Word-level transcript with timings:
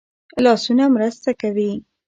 لاسونه 0.43 0.85
مرسته 0.95 1.31
کوي 1.41 1.71